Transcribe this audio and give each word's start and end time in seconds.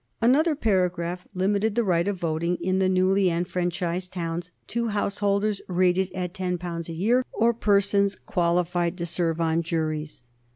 Another 0.19 0.55
paragraph 0.55 1.27
limited 1.35 1.75
the 1.75 1.83
right 1.83 2.07
of 2.07 2.15
voting 2.17 2.55
in 2.59 2.79
the 2.79 2.89
newly 2.89 3.29
enfranchised 3.29 4.11
towns 4.11 4.49
to 4.65 4.87
householders 4.87 5.61
rated 5.67 6.11
at 6.13 6.33
ten 6.33 6.57
pounds 6.57 6.89
a 6.89 6.93
year 6.93 7.23
or 7.31 7.53
persons 7.53 8.15
qualified 8.15 8.97
to 8.97 9.05
serve 9.05 9.39
on 9.39 9.61
juries. 9.61 10.23